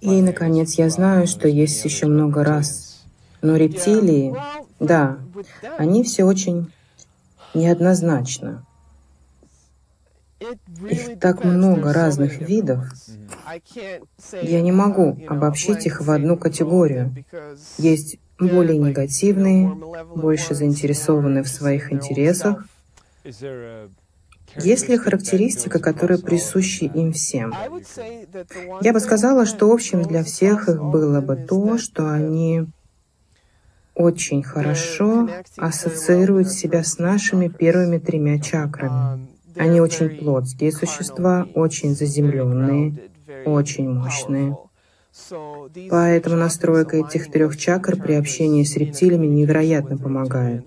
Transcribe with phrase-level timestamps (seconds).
[0.00, 3.04] И, наконец, я знаю, что есть еще много раз.
[3.42, 4.34] Но рептилии,
[4.80, 5.18] да,
[5.76, 6.72] они все очень
[7.52, 8.64] неоднозначно.
[10.90, 12.84] Их так много разных видов.
[14.42, 17.14] Я не могу обобщить их в одну категорию.
[17.78, 19.72] Есть более негативные,
[20.14, 22.66] больше заинтересованные в своих интересах.
[24.56, 27.52] Есть ли характеристика, которая присуща им всем?
[28.80, 32.66] Я бы сказала, что общим для всех их было бы то, что они
[33.94, 39.28] очень хорошо ассоциируют себя с нашими первыми тремя чакрами.
[39.56, 42.94] Они очень плотские существа, очень заземленные,
[43.44, 44.56] очень мощные.
[45.90, 50.64] Поэтому настройка этих трех чакр при общении с рептилиями невероятно помогает.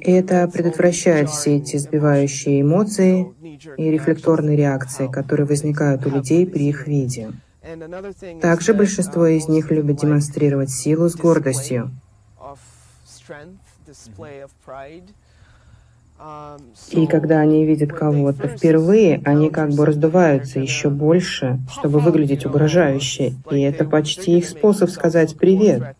[0.00, 3.32] И это предотвращает все эти сбивающие эмоции
[3.76, 7.30] и рефлекторные реакции, которые возникают у людей при их виде.
[8.40, 11.90] Также большинство из них любят демонстрировать силу с гордостью.
[16.90, 23.34] И когда они видят кого-то впервые, они как бы раздуваются еще больше, чтобы выглядеть угрожающе.
[23.50, 25.94] И это почти их способ сказать «привет».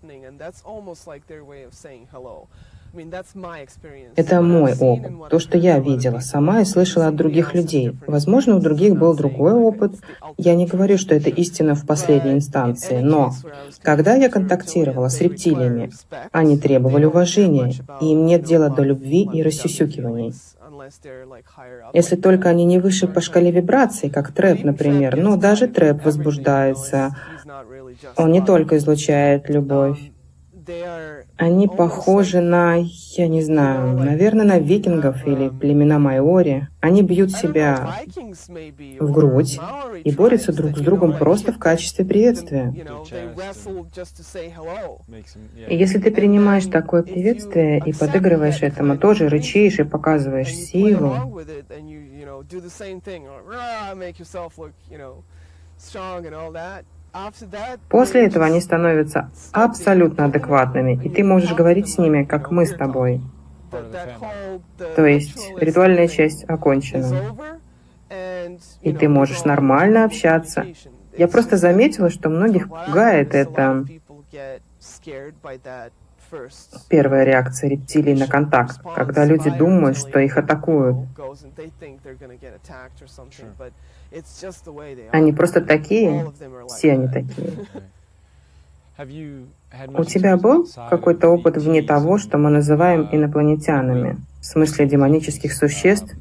[4.16, 7.96] Это мой опыт, то, что я видела сама и слышала от других людей.
[8.06, 9.94] Возможно, у других был другой опыт.
[10.36, 13.32] Я не говорю, что это истина в последней инстанции, но
[13.82, 15.90] когда я контактировала с рептилиями,
[16.32, 20.34] они требовали уважения, и им нет дела до любви и рассюсюкиваний.
[21.92, 27.16] Если только они не выше по шкале вибраций, как трэп, например, но даже трэп возбуждается.
[28.16, 29.98] Он не только излучает любовь.
[31.38, 36.68] Они похожи на, я не знаю, наверное, на викингов или племена Майори.
[36.80, 37.94] Они бьют себя
[38.98, 39.60] в грудь
[40.02, 42.74] и борются друг с другом просто в качестве приветствия.
[45.68, 51.42] И если ты принимаешь такое приветствие и подыгрываешь этому, тоже рычишь и показываешь силу,
[57.88, 62.74] После этого они становятся абсолютно адекватными, и ты можешь говорить с ними, как мы с
[62.74, 63.20] тобой.
[64.94, 67.36] То есть ритуальная часть окончена.
[68.82, 70.66] И ты можешь нормально общаться.
[71.16, 73.84] Я просто заметила, что многих пугает это
[76.88, 80.96] первая реакция рептилий на контакт, когда люди думают, что их атакуют.
[85.12, 86.32] Они просто такие,
[86.68, 87.52] все они такие.
[89.88, 96.14] У тебя был какой-то опыт вне того, что мы называем инопланетянами, в смысле демонических существ?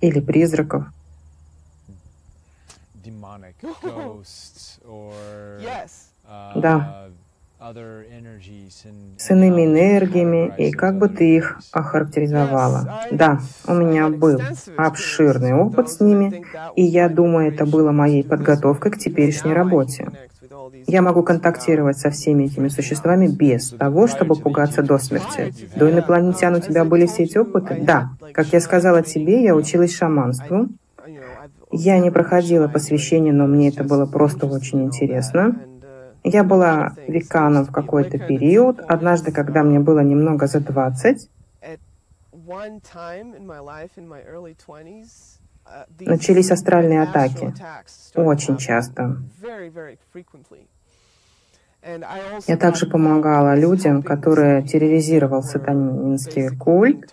[0.00, 0.84] или призраков?
[6.54, 7.08] Да
[9.16, 13.06] с иными энергиями, и как бы ты их охарактеризовала?
[13.10, 14.40] Да, у меня был
[14.76, 16.44] обширный опыт с ними,
[16.76, 20.08] и я думаю, это было моей подготовкой к теперешней работе.
[20.86, 25.54] Я могу контактировать со всеми этими существами без того, чтобы пугаться до смерти.
[25.76, 27.78] До инопланетян у тебя были все эти опыты?
[27.80, 28.10] Да.
[28.32, 30.68] Как я сказала тебе, я училась шаманству.
[31.70, 35.56] Я не проходила посвящение, но мне это было просто очень интересно.
[36.24, 38.80] Я была веканом в какой-то период.
[38.80, 41.30] Однажды, когда мне было немного за 20,
[46.00, 47.52] начались астральные атаки.
[48.14, 49.18] Очень часто.
[52.46, 57.12] Я также помогала людям, которые терроризировал сатанинский культ.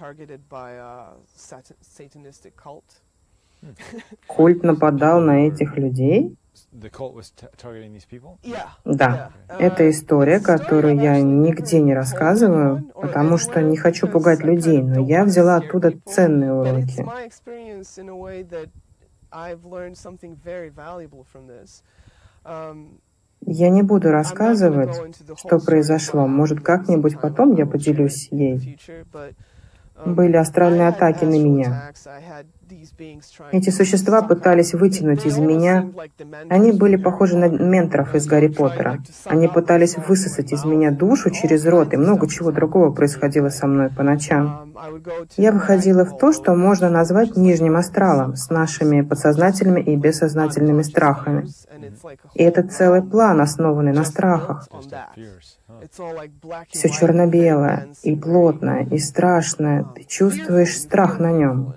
[4.28, 6.38] Культ нападал на этих людей.
[8.86, 15.00] Да, это история, которую я нигде не рассказываю, потому что не хочу пугать людей, но
[15.00, 17.06] я взяла оттуда ценные уроки.
[23.44, 24.96] Я не буду рассказывать,
[25.38, 26.28] что произошло.
[26.28, 28.78] Может, как-нибудь потом я поделюсь ей.
[30.06, 31.92] Были астральные атаки на меня.
[33.52, 35.92] Эти существа пытались вытянуть из меня.
[36.50, 39.00] Они были похожи на менторов из Гарри Поттера.
[39.26, 43.90] Они пытались высосать из меня душу через рот, и много чего другого происходило со мной
[43.90, 44.74] по ночам.
[45.38, 51.48] Я выходила в то, что можно назвать нижним астралом, с нашими подсознательными и бессознательными страхами.
[52.36, 54.68] И это целый план, основанный на страхах.
[56.70, 59.86] Все черно-белое, и плотное, и страшное.
[59.96, 61.76] Ты чувствуешь страх на нем.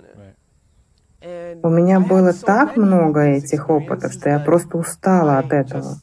[1.63, 5.97] У меня было так много этих опытов, что я просто устала от этого.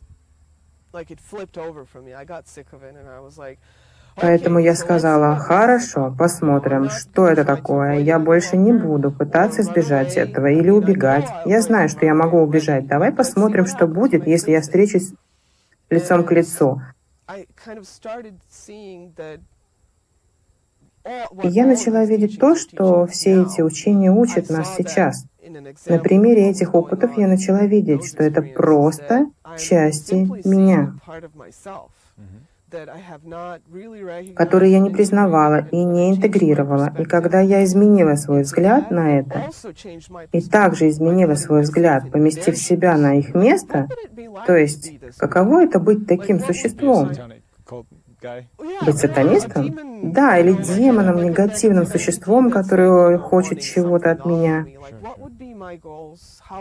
[4.17, 8.00] Поэтому я сказала, хорошо, посмотрим, что это такое.
[8.00, 11.27] Я больше не буду пытаться избежать этого или убегать.
[11.47, 12.87] Я знаю, что я могу убежать.
[12.87, 15.15] Давай посмотрим, что будет, если я встречусь
[15.89, 16.83] лицом к лицу.
[21.43, 25.25] Я начала видеть то, что все эти учения учат нас сейчас.
[25.87, 29.26] На примере этих опытов я начала видеть, что это просто
[29.58, 30.14] части
[30.46, 30.94] меня,
[34.35, 36.93] которые я не признавала и не интегрировала.
[36.99, 39.51] И когда я изменила свой взгляд на это,
[40.33, 43.89] и также изменила свой взгляд, поместив себя на их место,
[44.47, 47.11] то есть каково это быть таким существом?
[48.87, 50.13] Быть сатанистом?
[50.13, 54.67] Да, или демоном, негативным существом, которое хочет чего-то от меня.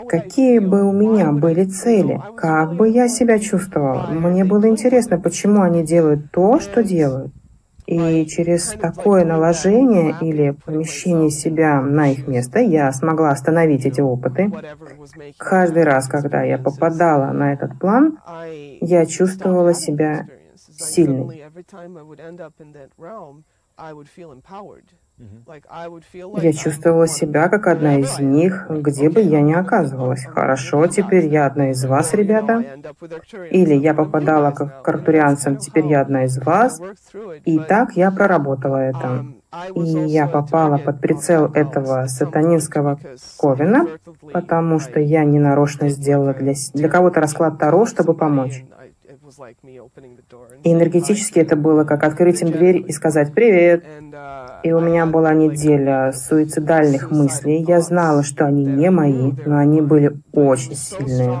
[0.08, 2.20] Какие бы у меня были цели?
[2.36, 4.06] Как бы я себя чувствовала?
[4.10, 7.32] Мне было интересно, почему они делают то, что делают.
[7.86, 14.50] И через такое наложение или помещение себя на их место я смогла остановить эти опыты.
[15.36, 18.18] Каждый раз, когда я попадала на этот план,
[18.80, 20.26] я чувствовала себя
[20.56, 21.42] сильной.
[26.40, 30.24] Я чувствовала себя как одна из них, где бы я ни оказывалась.
[30.24, 32.64] Хорошо, теперь я одна из вас, ребята.
[33.50, 36.80] Или я попадала к картурианцам, теперь я одна из вас.
[37.44, 39.26] И так я проработала это.
[39.74, 42.98] И я попала под прицел этого сатанинского
[43.38, 43.86] ковина,
[44.32, 48.64] потому что я ненарочно сделала для, для кого-то расклад Таро, чтобы помочь.
[50.64, 53.84] И энергетически это было как открыть им дверь и сказать «Привет».
[54.62, 57.62] И у меня была неделя суицидальных мыслей.
[57.62, 61.38] Я знала, что они не мои, но они были очень сильные.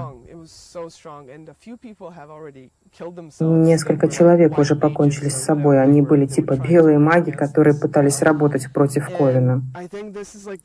[3.40, 5.82] Несколько человек уже покончили с собой.
[5.82, 9.62] Они были типа белые маги, которые пытались работать против Ковина.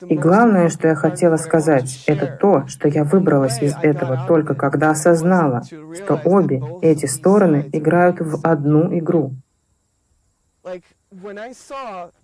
[0.09, 4.89] И главное, что я хотела сказать, это то, что я выбралась из этого только когда
[4.89, 9.31] осознала, что обе эти стороны играют в одну игру.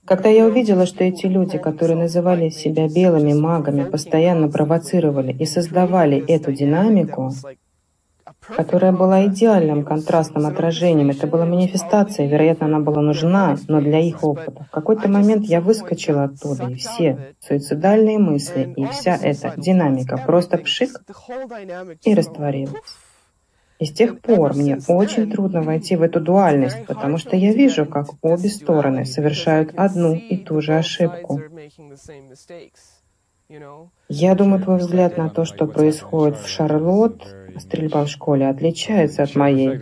[0.06, 6.18] Когда я увидела, что эти люди, которые называли себя белыми магами, постоянно провоцировали и создавали
[6.28, 7.32] эту динамику,
[8.48, 11.10] которая была идеальным контрастным отражением.
[11.10, 14.66] Это была манифестация, вероятно, она была нужна, но для их опыта.
[14.70, 20.58] В какой-то момент я выскочила оттуда, и все суицидальные мысли, и вся эта динамика просто
[20.58, 21.02] пшик
[22.04, 22.74] и растворилась.
[23.80, 27.86] И с тех пор мне очень трудно войти в эту дуальность, потому что я вижу,
[27.86, 31.42] как обе стороны совершают одну и ту же ошибку.
[34.10, 39.36] Я думаю, твой взгляд на то, что происходит в Шарлотт, стрельба в школе, отличается от
[39.36, 39.78] моей.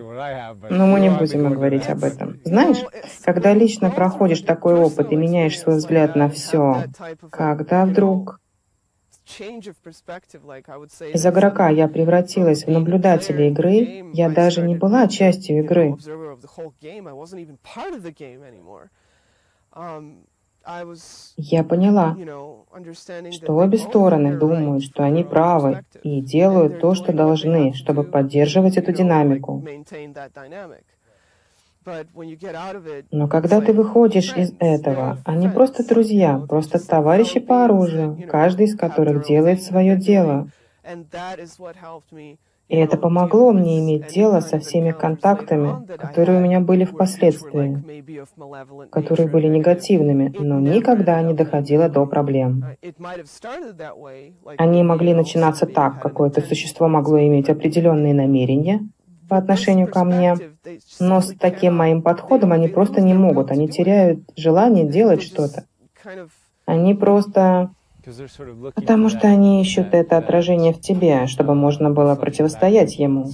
[0.70, 2.40] Но мы не будем говорить об этом.
[2.44, 2.84] Знаешь,
[3.24, 6.86] когда лично проходишь такой опыт и меняешь свой взгляд на все,
[7.32, 8.40] когда вдруг
[11.14, 15.96] из игрока я превратилась в наблюдателя игры, я даже не была частью игры.
[21.38, 22.16] Я поняла,
[23.32, 28.92] что обе стороны думают, что они правы и делают то, что должны, чтобы поддерживать эту
[28.92, 29.64] динамику.
[33.12, 38.78] Но когда ты выходишь из этого, они просто друзья, просто товарищи по оружию, каждый из
[38.78, 40.48] которых делает свое дело.
[42.72, 47.84] И это помогло мне иметь дело со всеми контактами, которые у меня были впоследствии,
[48.90, 52.64] которые были негативными, но никогда не доходило до проблем.
[54.58, 58.80] Они могли начинаться так, какое-то существо могло иметь определенные намерения
[59.28, 60.38] по отношению ко мне,
[61.02, 65.66] но с таким моим подходом они просто не могут, они теряют желание делать что-то.
[66.66, 67.72] Они просто
[68.76, 73.30] Потому что они ищут это отражение в тебе, чтобы можно было противостоять ему.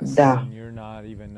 [0.00, 0.44] Да.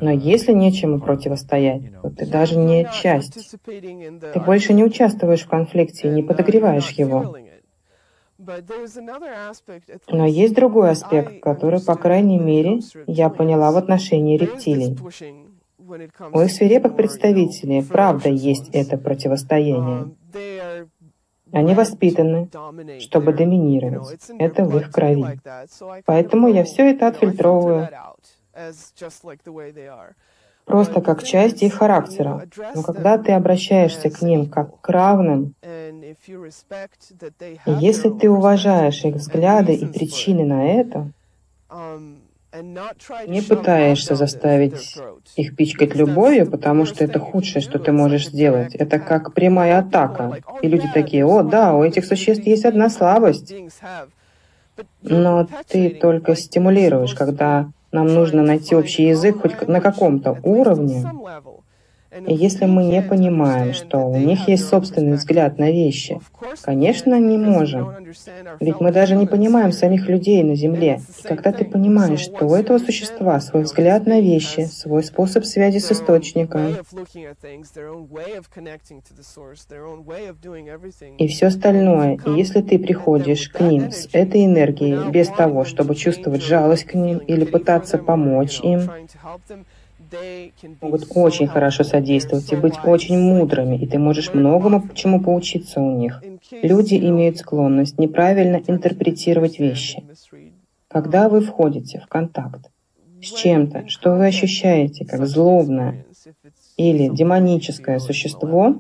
[0.00, 3.57] Но если нечему противостоять, то ты даже не часть.
[3.64, 7.37] Ты больше не участвуешь в конфликте и не подогреваешь его.
[10.09, 14.97] Но есть другой аспект, который, по крайней мере, я поняла в отношении рептилий.
[16.33, 20.11] У их свирепых представителей, правда, есть это противостояние.
[20.33, 20.89] Um,
[21.53, 22.49] Они воспитаны,
[23.01, 24.19] чтобы доминировать.
[24.39, 25.39] Это в их крови.
[26.07, 27.89] Поэтому я все это отфильтровываю.
[30.65, 32.47] просто как часть их характера.
[32.75, 36.15] Но когда ты обращаешься к ним как к равным, и
[37.81, 41.11] если ты уважаешь их взгляды и причины на это,
[43.27, 44.99] не пытаешься заставить
[45.37, 48.75] их пичкать любовью, потому что это худшее, что ты можешь сделать.
[48.75, 50.39] Это как прямая атака.
[50.61, 53.55] И люди такие, о, да, у этих существ есть одна слабость.
[55.03, 61.05] Но ты только стимулируешь, когда нам нужно найти общий язык хоть на каком-то уровне.
[62.26, 66.21] И если мы не понимаем, что у них есть собственный взгляд на вещи,
[66.62, 67.95] конечно, не можем.
[68.61, 71.00] Ведь мы даже не понимаем самих людей на Земле.
[71.19, 75.78] И когда ты понимаешь, что у этого существа свой взгляд на вещи, свой способ связи
[75.78, 76.76] с источником,
[81.19, 85.95] и все остальное, и если ты приходишь к ним с этой энергией, без того, чтобы
[85.95, 88.90] чувствовать жалость к ним или пытаться помочь им,
[90.81, 95.97] могут очень хорошо содействовать и быть очень мудрыми, и ты можешь многому чему поучиться у
[95.97, 96.23] них.
[96.62, 100.04] Люди имеют склонность неправильно интерпретировать вещи.
[100.88, 102.71] Когда вы входите в контакт
[103.23, 106.04] с чем-то, что вы ощущаете как злобное
[106.76, 108.76] или демоническое существо,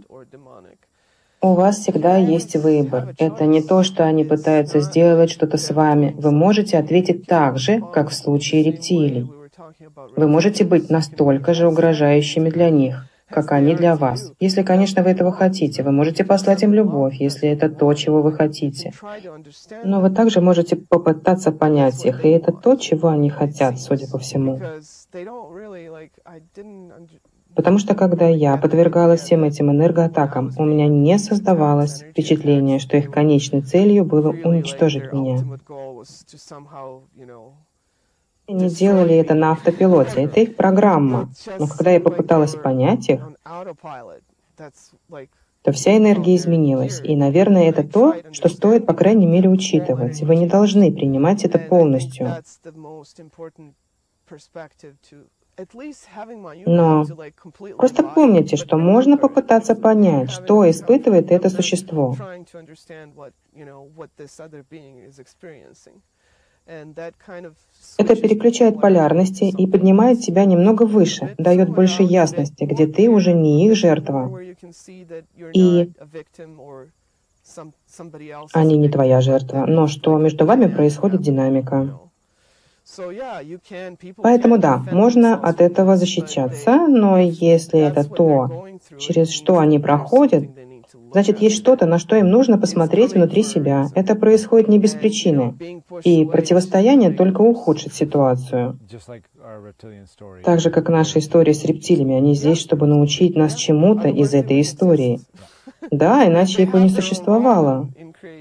[1.44, 3.14] у вас всегда есть выбор.
[3.18, 6.14] Это не то, что они пытаются сделать что-то с вами.
[6.16, 9.28] Вы можете ответить так же, как в случае рептилий.
[10.16, 14.32] Вы можете быть настолько же угрожающими для них, как они для вас.
[14.40, 18.32] Если, конечно, вы этого хотите, вы можете послать им любовь, если это то, чего вы
[18.32, 18.92] хотите.
[19.84, 24.18] Но вы также можете попытаться понять их, и это то, чего они хотят, судя по
[24.18, 24.60] всему.
[27.54, 33.10] Потому что когда я подвергалась всем этим энергоатакам, у меня не создавалось впечатление, что их
[33.10, 35.38] конечной целью было уничтожить меня
[38.48, 41.30] не делали это на автопилоте, это их программа.
[41.58, 43.20] Но когда я попыталась понять их,
[45.62, 47.00] то вся энергия изменилась.
[47.02, 50.20] И, наверное, это то, что стоит, по крайней мере, учитывать.
[50.22, 52.28] Вы не должны принимать это полностью.
[56.66, 57.04] Но
[57.76, 62.16] просто помните, что можно попытаться понять, что испытывает это существо.
[66.66, 73.66] Это переключает полярности и поднимает тебя немного выше, дает больше ясности, где ты уже не
[73.66, 74.30] их жертва.
[75.52, 75.90] И
[78.52, 81.98] они не твоя жертва, но что между вами происходит динамика.
[84.16, 88.66] Поэтому да, можно от этого защищаться, но если это то,
[88.98, 90.44] через что они проходят,
[91.12, 93.88] Значит, есть что-то, на что им нужно посмотреть внутри себя.
[93.94, 95.54] Это происходит не без причины.
[96.04, 98.78] И противостояние только ухудшит ситуацию.
[100.44, 102.16] Так же, как наша история с рептилиями.
[102.16, 105.20] Они здесь, чтобы научить нас чему-то из этой истории.
[105.90, 107.88] Да, иначе их бы не существовало.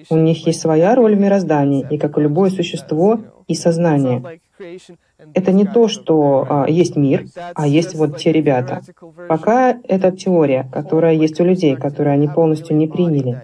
[0.10, 4.40] У них есть своя роль в мироздании, и как и любое существо, и сознание.
[5.34, 8.82] Это не то, что а, есть мир, а есть вот те ребята.
[9.28, 13.42] Пока это теория, которая есть у людей, которые они полностью не приняли.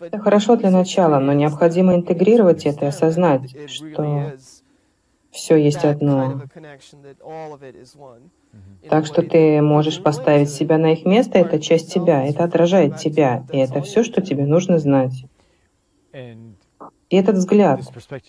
[0.00, 4.32] Это хорошо для начала, но необходимо интегрировать это и осознать, что
[5.30, 6.42] все есть одно.
[8.88, 13.44] Так что ты можешь поставить себя на их место, это часть тебя, это отражает тебя,
[13.52, 15.24] и это все, что тебе нужно знать.
[17.10, 17.80] И этот взгляд,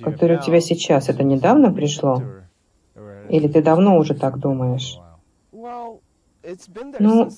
[0.03, 2.21] который у тебя сейчас, это недавно пришло?
[3.29, 4.99] Или ты давно уже так думаешь?
[6.99, 7.29] Ну,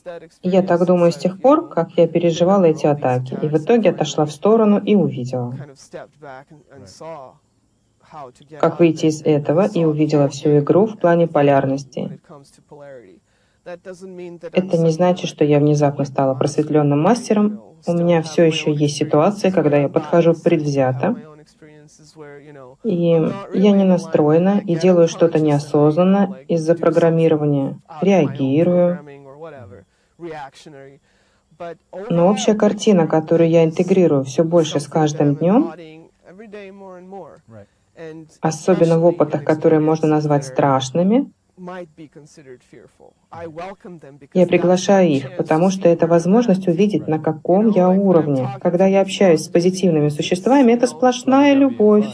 [0.42, 4.26] я так думаю с тех пор, как я переживала эти атаки, и в итоге отошла
[4.26, 5.54] в сторону и увидела.
[8.60, 12.22] Как выйти из этого и увидела всю игру в плане полярности.
[13.66, 17.62] Это не значит, что я внезапно стала просветленным мастером.
[17.86, 21.18] У меня все еще есть ситуации, когда я подхожу предвзято,
[22.84, 22.96] и
[23.54, 29.00] я не настроена и делаю что-то неосознанно из-за программирования, реагирую.
[32.10, 35.74] Но общая картина, которую я интегрирую все больше с каждым днем,
[38.42, 41.32] особенно в опытах, которые можно назвать страшными,
[44.34, 48.50] я приглашаю их, потому что это возможность увидеть, на каком я уровне.
[48.62, 52.08] Когда я общаюсь с позитивными существами, это сплошная любовь.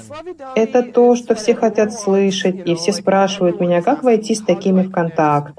[0.56, 4.92] Это то, что все хотят слышать, и все спрашивают меня, как войти с такими в
[4.92, 5.58] контакт.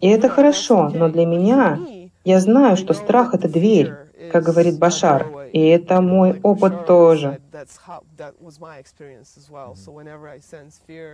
[0.00, 1.78] И это хорошо, но для меня
[2.26, 3.94] Я знаю, что страх— это дверь,
[4.32, 7.40] как говорит Башар, и это мой опыт тоже.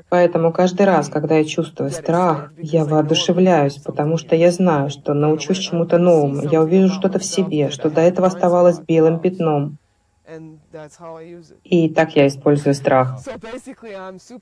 [0.09, 5.59] Поэтому каждый раз, когда я чувствую страх, я воодушевляюсь, потому что я знаю, что научусь
[5.59, 9.79] чему-то новому, я увижу что-то в себе, что до этого оставалось белым пятном.
[11.65, 13.21] И так я использую страх.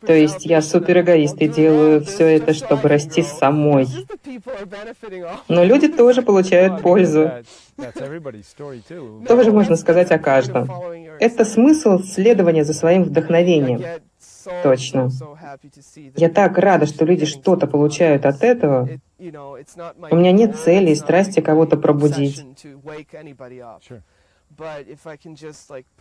[0.07, 3.87] То есть я супер эгоист и делаю все это, чтобы расти самой.
[5.49, 7.31] Но люди тоже получают пользу.
[9.27, 10.71] Тоже можно сказать о каждом.
[11.19, 13.83] Это смысл следования за своим вдохновением.
[14.63, 15.11] Точно.
[16.17, 18.89] Я так рада, что люди что-то получают от этого.
[19.19, 22.45] У меня нет цели и страсти кого-то пробудить.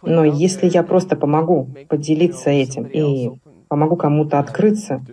[0.02, 3.32] Но если я просто помогу поделиться этим и
[3.68, 5.06] помогу кому-то открыться,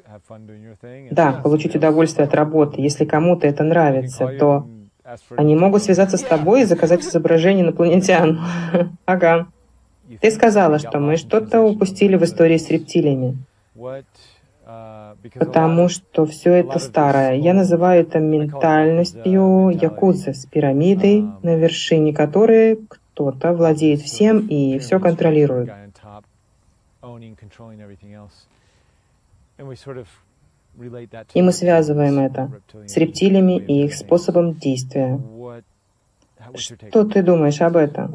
[1.11, 4.67] да, получить удовольствие от работы, если кому-то это нравится, то
[5.37, 8.41] они могут связаться с тобой и заказать изображение инопланетян.
[9.05, 9.47] Ага.
[10.21, 13.39] Ты сказала, что мы что-то упустили в истории с рептилиями.
[15.35, 17.35] Потому что все это старое.
[17.35, 22.81] Я называю это ментальностью якудзы с пирамидой, на вершине которой
[23.17, 25.71] кто-то владеет всем и все контролирует.
[31.33, 32.51] И мы связываем это
[32.87, 35.19] с рептилиями и их способом действия.
[36.55, 38.15] Что ты думаешь об этом?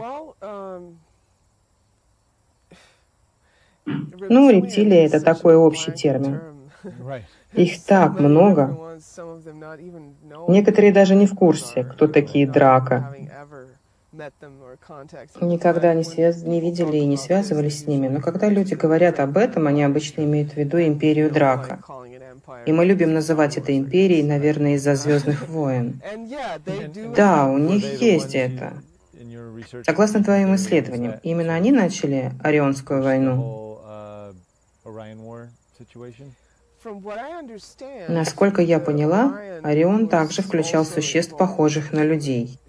[3.85, 6.39] Ну, рептилии— это такой общий термин.
[7.53, 8.99] Их так много.
[10.47, 13.15] Некоторые даже не в курсе, кто такие драка.
[15.39, 16.43] Никогда не, связ...
[16.43, 20.21] не видели и не связывались с ними, но когда люди говорят об этом, они обычно
[20.21, 21.79] имеют в виду империю Драка.
[22.65, 26.01] И мы любим называть это империей, наверное, из-за Звездных войн.
[27.15, 28.73] Да, у них есть это.
[29.85, 33.79] Согласно твоим исследованиям, именно они начали Орионскую войну.
[38.09, 42.59] Насколько я поняла, Орион также включал существ, похожих на людей.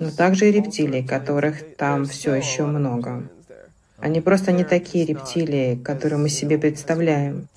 [0.00, 3.28] Но также и рептилии, которых там все еще много.
[3.98, 7.48] Они просто не такие рептилии, которые мы себе представляем.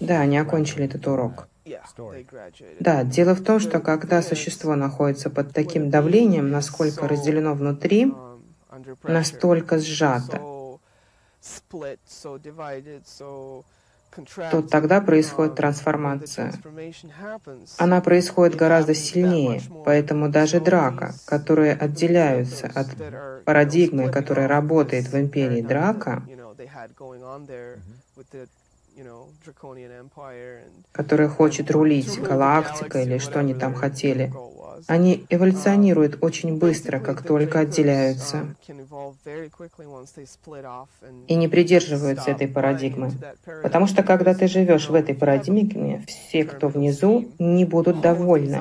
[0.00, 1.48] Да, они окончили этот урок.
[2.80, 8.12] Да, дело в том, что когда существо находится под таким давлением, насколько разделено внутри,
[9.02, 10.40] настолько сжато,
[14.50, 16.52] то тогда происходит трансформация.
[17.78, 22.88] Она происходит гораздо сильнее, поэтому даже драка, которые отделяются от
[23.44, 26.22] парадигмы, которая работает в империи драка,
[30.92, 34.32] которая хочет рулить галактикой или что они там хотели,
[34.86, 38.54] они эволюционируют очень быстро, как только отделяются,
[41.26, 43.12] и не придерживаются этой парадигмы.
[43.62, 48.60] Потому что когда ты живешь в этой парадигме, все, кто внизу, не будут довольны.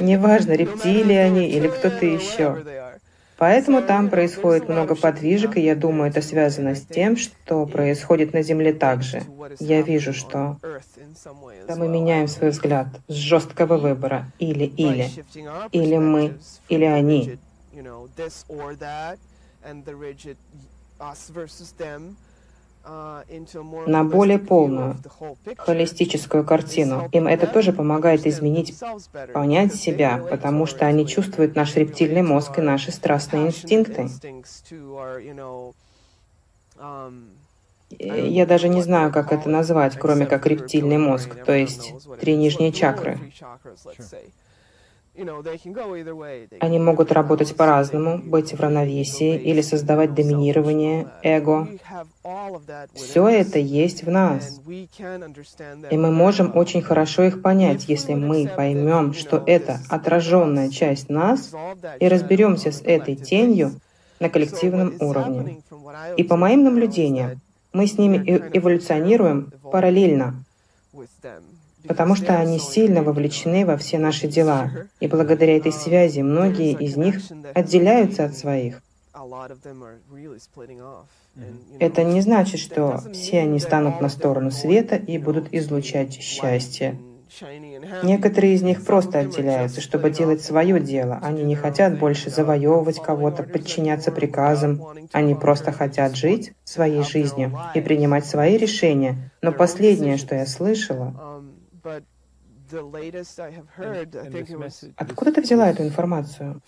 [0.00, 2.64] Неважно, рептилии они или кто-то еще.
[3.38, 8.42] Поэтому там происходит много подвижек, и я думаю, это связано с тем, что происходит на
[8.42, 9.22] Земле также.
[9.58, 10.56] Я вижу, что
[11.66, 15.10] когда мы меняем свой взгляд с жесткого выбора или-или,
[15.72, 17.38] или мы, или они,
[22.86, 24.96] на более полную,
[25.58, 27.08] холистическую картину.
[27.12, 28.74] Им это тоже помогает изменить,
[29.32, 34.08] понять себя, потому что они чувствуют наш рептильный мозг и наши страстные инстинкты.
[37.98, 42.72] Я даже не знаю, как это назвать, кроме как рептильный мозг, то есть три нижние
[42.72, 43.18] чакры.
[46.60, 51.68] Они могут работать по-разному, быть в равновесии или создавать доминирование, эго.
[52.94, 54.60] Все это есть в нас.
[55.90, 61.52] И мы можем очень хорошо их понять, если мы поймем, что это отраженная часть нас,
[61.98, 63.72] и разберемся с этой тенью
[64.20, 65.62] на коллективном уровне.
[66.16, 67.40] И по моим наблюдениям,
[67.72, 68.16] мы с ними
[68.52, 70.42] эволюционируем параллельно
[71.88, 74.70] потому что они сильно вовлечены во все наши дела,
[75.00, 77.20] и благодаря этой связи многие из них
[77.54, 78.82] отделяются от своих.
[81.78, 86.98] Это не значит, что все они станут на сторону света и будут излучать счастье.
[88.02, 91.18] Некоторые из них просто отделяются, чтобы делать свое дело.
[91.22, 94.82] Они не хотят больше завоевывать кого-то, подчиняться приказам.
[95.12, 99.30] Они просто хотят жить своей жизнью и принимать свои решения.
[99.42, 101.35] Но последнее, что я слышала,
[104.96, 106.60] Откуда ты взяла эту информацию?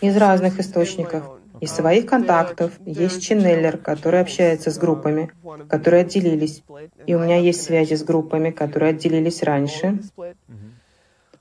[0.00, 1.24] Из разных источников.
[1.60, 2.72] Из своих контактов.
[2.86, 5.30] Есть ченнеллер, который общается с группами,
[5.68, 6.62] которые отделились.
[7.06, 10.00] И у меня есть связи с группами, которые отделились раньше.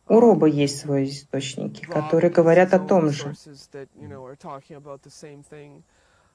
[0.08, 3.34] У Роба есть свои источники, которые говорят о том же.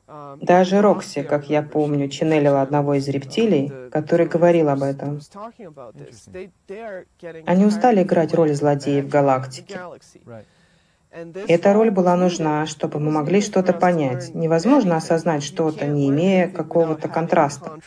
[0.07, 5.21] Даже Рокси, как я помню, ченнелила одного из рептилий, который говорил об этом.
[7.47, 9.79] Они устали играть роль злодеев галактики.
[11.49, 14.35] Эта роль была нужна, чтобы мы могли что-то понять.
[14.35, 17.79] Невозможно осознать что-то, не имея какого-то контраста.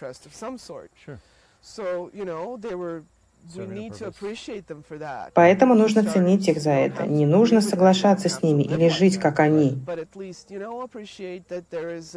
[5.33, 7.07] Поэтому нужно ценить их за это.
[7.07, 9.77] Не нужно соглашаться с ними или жить, как они.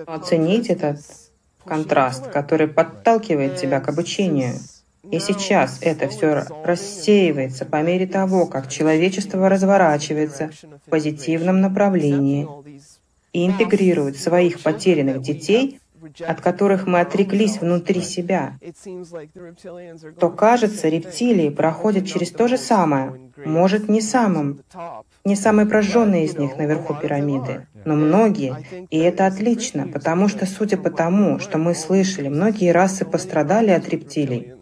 [0.07, 0.99] Но ценить этот
[1.65, 4.55] контраст, который подталкивает тебя к обучению.
[5.11, 10.51] И сейчас это все рассеивается по мере того, как человечество разворачивается
[10.87, 12.47] в позитивном направлении
[13.33, 15.81] и интегрирует своих потерянных детей
[16.27, 18.59] от которых мы отреклись внутри себя,
[20.19, 24.63] то, кажется, рептилии проходят через то же самое, может, не самым,
[25.25, 30.77] не самые прожженные из них наверху пирамиды, но многие, и это отлично, потому что, судя
[30.77, 34.55] по тому, что мы слышали, многие расы пострадали от рептилий.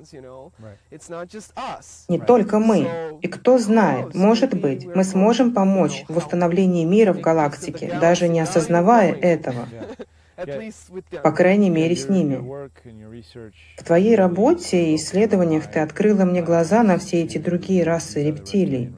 [2.09, 3.18] Не только мы.
[3.20, 8.40] И кто знает, может быть, мы сможем помочь в установлении мира в галактике, даже не
[8.40, 9.66] осознавая этого
[11.22, 12.37] по крайней мере, с ними.
[13.77, 18.94] В твоей работе и исследованиях ты открыла мне глаза на все эти другие расы рептилий.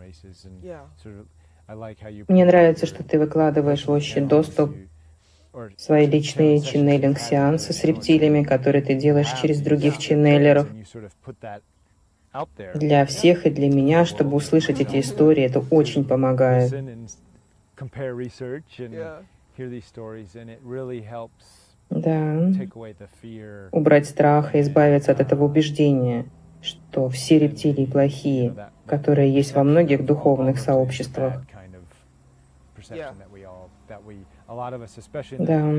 [2.28, 4.76] Мне нравится, что ты выкладываешь в общий доступ
[5.76, 10.68] свои личные ченнелинг-сеансы с рептилиями, которые ты делаешь через других ченнелеров.
[12.74, 16.72] Для всех и для меня, чтобы услышать эти истории, это очень помогает.
[21.90, 22.50] Да.
[23.72, 26.26] Убрать страх и избавиться от этого убеждения,
[26.62, 28.54] что все рептилии плохие,
[28.86, 31.42] которые есть во многих духовных сообществах.
[35.38, 35.72] Да.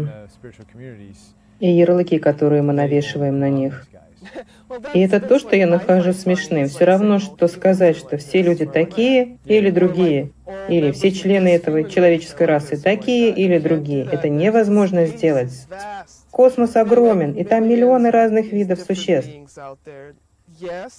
[1.59, 3.87] И ярлыки, которые мы навешиваем на них.
[4.93, 6.67] И это то, что я нахожу смешным.
[6.67, 10.31] Все равно, что сказать, что все люди такие или другие,
[10.69, 14.07] или все члены этого человеческой расы такие или другие.
[14.11, 15.67] Это невозможно сделать.
[16.29, 19.31] Космос огромен, и там миллионы разных видов существ.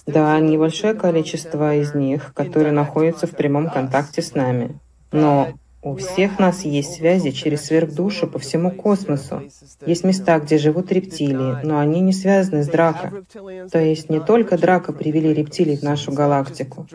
[0.05, 4.79] Да, небольшое количество из них, которые находятся в прямом контакте с нами.
[5.11, 5.53] Но
[5.83, 9.43] у всех нас есть связи через сверхдушу по всему космосу.
[9.85, 13.23] Есть места, где живут рептилии, но они не связаны с Драко.
[13.71, 16.87] То есть не только Драко привели рептилий в нашу галактику.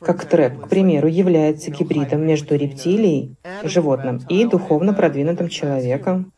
[0.00, 6.32] Как Трэп, к примеру, является гибридом между рептилией, животным, и духовно продвинутым человеком.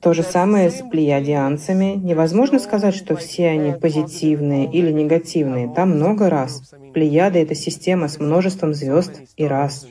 [0.00, 1.94] То же самое с плеядианцами.
[1.96, 5.72] Невозможно сказать, что все они позитивные или негативные.
[5.72, 6.74] Там много раз.
[6.92, 9.86] Плеяда— это система с множеством звезд и рас.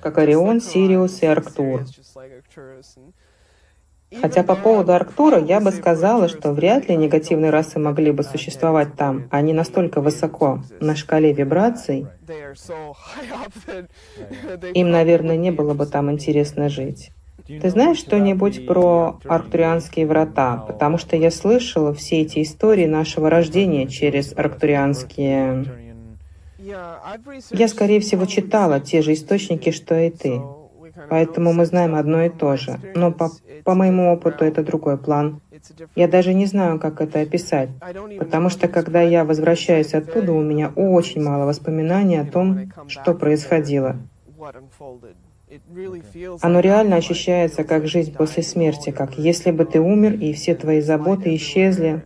[0.00, 1.84] Как Орион, Сириус и Арктур.
[4.20, 8.96] Хотя по поводу Арктура я бы сказала, что вряд ли негативные расы могли бы существовать
[8.96, 9.28] там.
[9.30, 12.08] Они настолько высоко на шкале вибраций.
[14.74, 17.12] Им, наверное, не было бы там интересно жить.
[17.58, 20.56] Ты знаешь что-нибудь про арктурианские врата?
[20.56, 25.64] Потому что я слышала все эти истории нашего рождения через арктурианские...
[27.50, 30.40] Я, скорее всего, читала те же источники, что и ты.
[31.08, 32.78] Поэтому мы знаем одно и то же.
[32.94, 33.30] Но по,
[33.64, 35.40] по моему опыту это другой план.
[35.94, 37.68] Я даже не знаю, как это описать,
[38.18, 43.96] потому что когда я возвращаюсь оттуда, у меня очень мало воспоминаний о том, что происходило.
[46.40, 50.80] Оно реально ощущается как жизнь после смерти, как если бы ты умер, и все твои
[50.80, 52.04] заботы исчезли.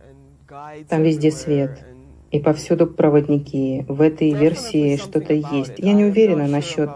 [0.89, 1.85] Там везде свет.
[2.31, 3.85] И повсюду проводники.
[3.87, 5.73] В этой версии что-то есть.
[5.77, 6.89] Я не уверена насчет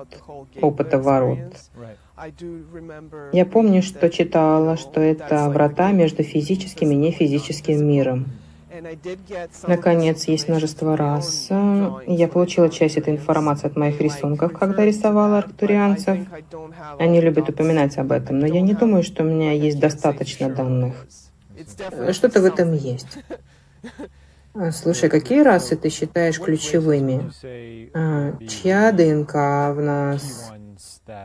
[0.61, 1.39] опыта ворот.
[3.31, 8.25] Я помню, что читала, что это врата между физическим и нефизическим миром.
[9.67, 11.49] Наконец, есть множество рас.
[12.07, 16.19] Я получила часть этой информации от моих рисунков, когда рисовала арктурианцев.
[16.97, 21.07] Они любят упоминать об этом, но я не думаю, что у меня есть достаточно данных.
[22.11, 23.19] Что-то в этом есть.
[24.55, 27.31] А, слушай, какие расы ты считаешь ключевыми?
[27.93, 30.51] А, чья ДНК в нас?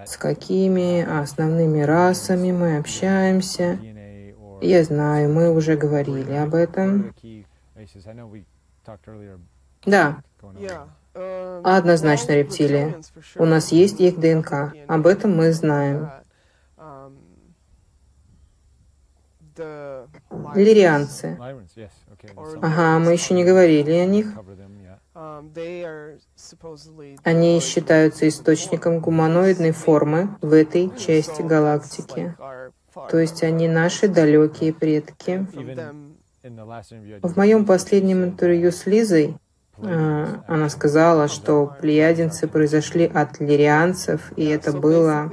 [0.07, 3.79] С какими основными расами мы общаемся?
[4.61, 7.15] Я знаю, мы уже говорили об этом.
[9.87, 10.23] Да.
[11.63, 12.97] Однозначно рептилии.
[13.37, 14.75] У нас есть их ДНК.
[14.89, 16.11] Об этом мы знаем.
[20.55, 21.39] Лирианцы.
[22.61, 24.27] Ага, мы еще не говорили о них.
[27.23, 32.35] Они считаются источником гуманоидной формы в этой части галактики.
[33.11, 35.47] То есть они наши далекие предки.
[36.45, 39.39] В моем последнем интервью с Лизой
[39.79, 45.31] а, она сказала, что плеядинцы произошли от лирианцев, и это было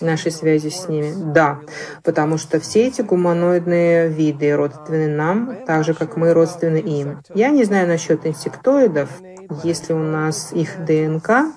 [0.00, 1.14] нашей связи с ними.
[1.32, 1.60] Да,
[2.02, 7.20] потому что все эти гуманоидные виды родственны нам, так же, как мы родственны им.
[7.34, 9.10] Я не знаю насчет инсектоидов,
[9.62, 11.54] если у нас их ДНК,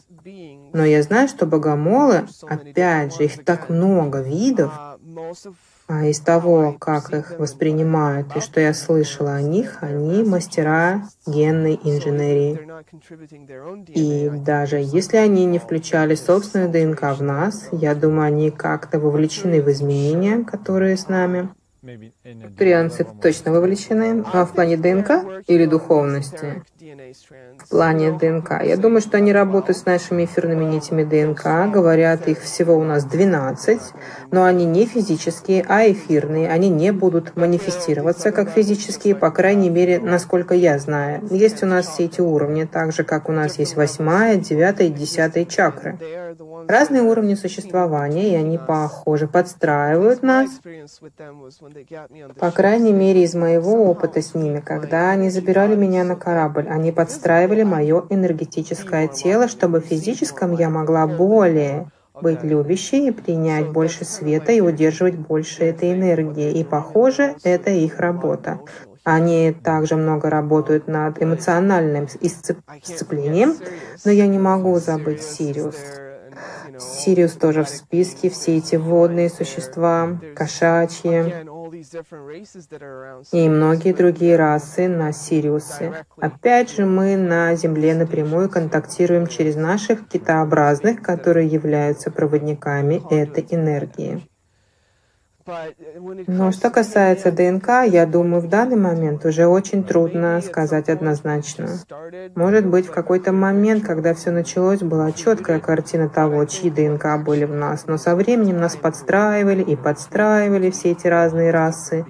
[0.73, 4.71] но я знаю, что богомолы, опять же, их так много видов,
[5.91, 11.77] а из того, как их воспринимают и что я слышала о них, они мастера генной
[11.83, 12.61] инженерии.
[13.89, 19.61] И даже если они не включали собственную ДНК в нас, я думаю, они как-то вовлечены
[19.61, 21.49] в изменения, которые с нами.
[22.57, 26.63] Турианцы точно вовлечены, а в плане ДНК или духовности?
[27.57, 28.63] В плане ДНК.
[28.63, 33.05] Я думаю, что они работают с нашими эфирными нитями ДНК, говорят, их всего у нас
[33.05, 33.79] 12,
[34.31, 36.49] но они не физические, а эфирные.
[36.49, 41.21] Они не будут манифестироваться как физические, по крайней мере, насколько я знаю.
[41.29, 44.91] Есть у нас все эти уровни, так же, как у нас есть восьмая, девятая и
[44.91, 45.97] десятая чакры.
[46.67, 50.49] Разные уровни существования, и они, похоже, подстраивают нас.
[52.39, 56.80] По крайней мере, из моего опыта с ними, когда они забирали меня на корабль, они
[56.89, 61.85] подстраивали мое энергетическое тело, чтобы в физическом я могла более
[62.19, 66.51] быть любящей и принять больше света и удерживать больше этой энергии.
[66.51, 68.59] И, похоже, это их работа.
[69.03, 73.55] Они также много работают над эмоциональным исцеплением,
[74.03, 76.00] но я не могу забыть Сириус.
[76.79, 81.33] Сириус тоже в списке, все эти водные существа, кошачьи
[83.31, 86.05] и многие другие расы на Сириусе.
[86.17, 94.27] Опять же, мы на Земле напрямую контактируем через наших китообразных, которые являются проводниками этой энергии.
[96.27, 101.67] Но что касается ДНК, я думаю, в данный момент уже очень трудно сказать однозначно.
[102.35, 107.45] Может быть, в какой-то момент, когда все началось, была четкая картина того, чьи ДНК были
[107.45, 112.05] в нас, но со временем нас подстраивали и подстраивали все эти разные расы.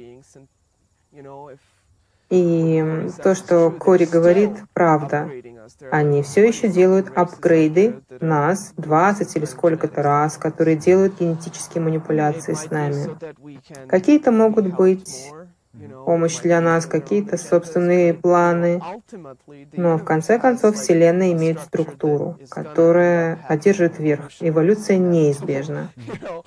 [2.30, 5.30] И то, что Кори говорит, правда.
[5.90, 12.70] Они все еще делают апгрейды нас 20 или сколько-то раз, которые делают генетические манипуляции с
[12.70, 13.18] нами.
[13.88, 15.32] Какие-то могут быть
[16.06, 18.82] помощь для нас, какие-то собственные планы.
[19.74, 24.30] Но в конце концов Вселенная имеет структуру, которая одержит верх.
[24.40, 25.90] Эволюция неизбежна.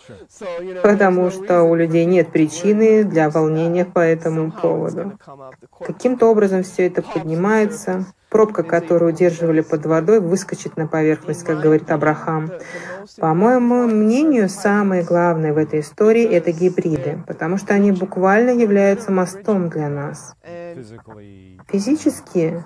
[0.82, 5.12] Потому что у людей нет причины для волнения по этому поводу.
[5.78, 11.90] Каким-то образом все это поднимается, пробка, которую удерживали под водой, выскочит на поверхность, как говорит
[11.90, 12.50] Абрахам.
[13.18, 19.10] По моему мнению, самое главное в этой истории— это гибриды, потому что они буквально являются
[19.12, 20.34] мостом для нас.
[21.68, 22.64] Физически,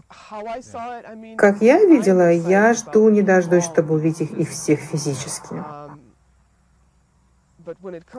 [1.36, 5.56] как я видела, я жду не дождусь, чтобы увидеть их всех физически.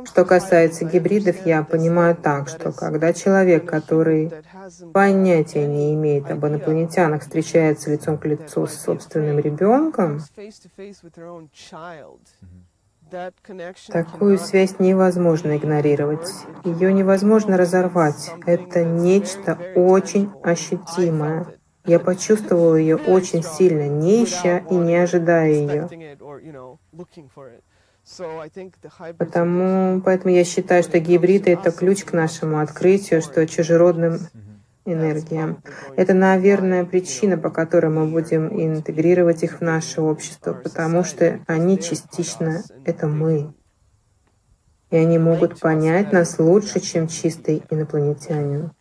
[0.06, 4.32] Что касается гибридов, я понимаю так, что когда человек, который
[4.94, 10.20] понятия не имеет об инопланетянах, встречается лицом к лицу с собственным ребенком,
[13.88, 16.30] Такую связь невозможно игнорировать.
[16.64, 18.32] Ее невозможно разорвать.
[18.46, 21.48] Это нечто очень ощутимое.
[21.86, 25.90] Я почувствовала ее очень сильно, не ища и не ожидая ее.
[29.18, 34.20] Потому, поэтому я считаю, что гибриды— это ключ к нашему открытию, что чужеродным
[34.86, 35.62] энергиям.
[35.96, 41.80] Это, наверное, причина, по которой мы будем интегрировать их в наше общество, потому что они
[41.80, 43.54] частично— это мы.
[44.90, 48.72] И они могут понять нас лучше, чем чистый инопланетянин.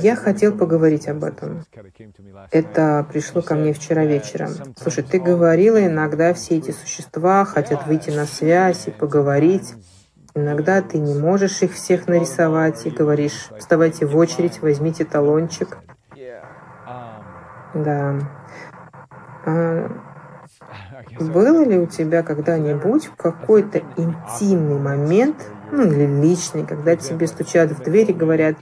[0.00, 1.64] Я хотел поговорить об этом.
[2.50, 4.50] Это пришло ко мне вчера вечером.
[4.76, 9.74] Слушай, ты говорила, иногда все эти существа хотят выйти на связь и поговорить.
[10.34, 15.78] Иногда ты не можешь их всех нарисовать и говоришь, вставайте в очередь, возьмите талончик.
[17.74, 18.18] Да.
[19.44, 19.88] А
[21.20, 25.36] было ли у тебя когда-нибудь какой-то интимный момент,
[25.72, 28.56] ну или личный, когда тебе стучат в дверь и говорят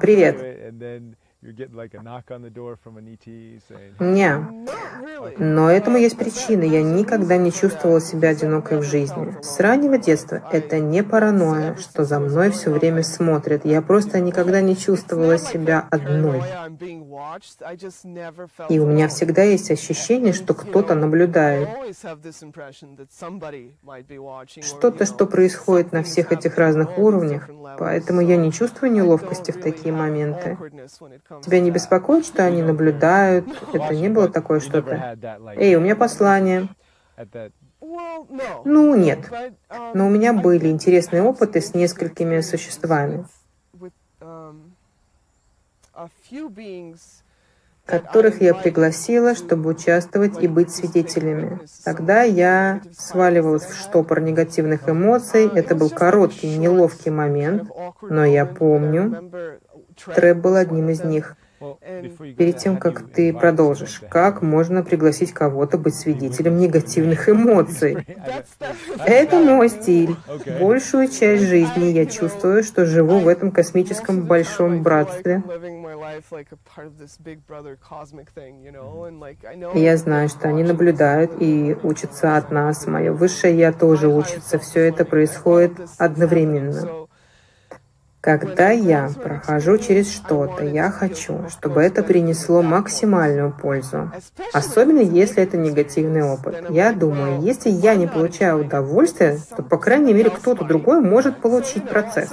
[0.00, 0.36] «Привет,
[3.99, 5.37] Не.
[5.37, 6.63] Но этому есть причина.
[6.63, 9.37] Я никогда не чувствовала себя одинокой в жизни.
[9.41, 13.63] С раннего детства это не паранойя, что за мной все время смотрят.
[13.63, 16.41] Я просто никогда не чувствовала себя одной.
[18.69, 21.69] И у меня всегда есть ощущение, что кто-то наблюдает.
[24.61, 27.49] Что-то, что происходит на всех этих разных уровнях.
[27.77, 30.57] Поэтому я не чувствую неловкости в такие моменты.
[31.43, 33.45] Тебя не беспокоит, что они наблюдают?
[33.73, 35.17] Это не было такое что-то?
[35.55, 36.69] Эй, у меня послание.
[38.65, 39.19] Ну, нет.
[39.93, 43.25] Но у меня были интересные опыты с несколькими существами,
[47.85, 51.59] которых я пригласила, чтобы участвовать и быть свидетелями.
[51.83, 55.49] Тогда я сваливалась в штопор негативных эмоций.
[55.53, 57.69] Это был короткий, неловкий момент,
[58.01, 59.31] но я помню,
[60.05, 61.35] Трэп был одним из них.
[62.37, 68.05] Перед тем, как ты продолжишь, как можно пригласить кого-то быть свидетелем негативных эмоций?
[69.05, 70.15] Это мой стиль.
[70.59, 75.43] Большую часть жизни я чувствую, что живу в этом космическом большом братстве.
[79.73, 82.87] Я знаю, что они наблюдают и учатся от нас.
[82.87, 84.59] Мое высшее Я тоже учится.
[84.59, 87.08] Все это происходит одновременно.
[88.29, 94.11] Когда я прохожу через что-то, я хочу, чтобы это принесло максимальную пользу,
[94.53, 96.65] особенно если это негативный опыт.
[96.69, 101.89] Я думаю, если я не получаю удовольствия, то, по крайней мере, кто-то другой может получить
[101.89, 102.29] процесс.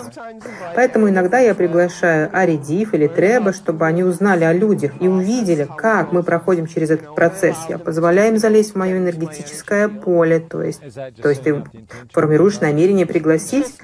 [0.74, 6.12] Поэтому иногда я приглашаю Аридив или Треба, чтобы они узнали о людях и увидели, как
[6.12, 7.56] мы проходим через этот процесс.
[7.70, 10.82] Я позволяю им залезть в мое энергетическое поле, то есть,
[11.22, 11.64] то есть ты
[12.12, 13.78] формируешь намерение пригласить,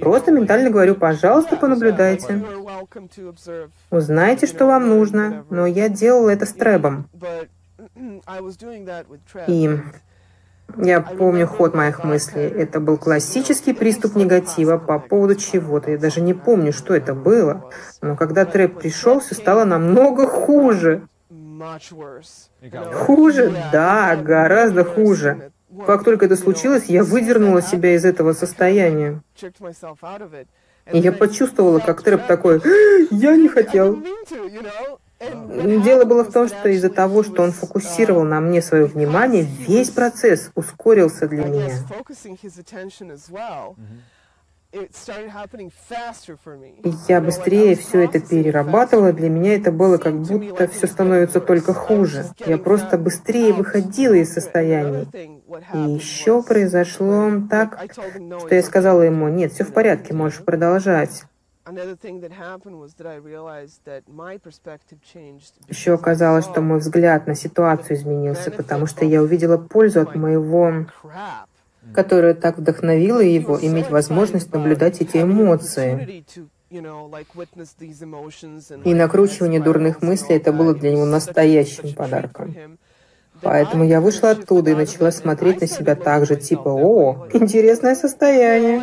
[0.00, 2.44] просто ментально говорю, пожалуйста, Пожалуйста, понаблюдайте.
[3.90, 5.44] Узнайте, что вам нужно.
[5.50, 7.08] Но я делал это с Требом.
[9.48, 9.80] И
[10.76, 12.44] я помню ход моих мыслей.
[12.44, 15.90] Это был классический приступ негатива по поводу чего-то.
[15.90, 17.68] Я даже не помню, что это было.
[18.00, 21.08] Но когда Трэп пришел, все стало намного хуже.
[22.92, 23.56] Хуже?
[23.72, 25.50] Да, гораздо хуже.
[25.84, 29.20] Как только это случилось, я выдернула себя из этого состояния.
[30.92, 32.60] Я почувствовала, как Трэп такой,
[33.10, 34.02] я не хотел.
[35.20, 39.90] Дело было в том, что из-за того, что он фокусировал на мне свое внимание, весь
[39.90, 41.74] процесс ускорился для меня.
[47.08, 52.26] Я быстрее все это перерабатывала, для меня это было как будто все становится только хуже.
[52.44, 55.06] Я просто быстрее выходила из состояния.
[55.74, 61.24] И еще произошло так, что я сказала ему, нет, все в порядке, можешь продолжать.
[65.68, 70.86] Еще оказалось, что мой взгляд на ситуацию изменился, потому что я увидела пользу от моего
[71.92, 76.24] которая так вдохновила его иметь возможность наблюдать эти эмоции.
[78.84, 82.78] И накручивание дурных мыслей это было для него настоящим подарком.
[83.44, 88.80] Поэтому я вышла оттуда и начала смотреть на себя так же, типа, о, интересное состояние.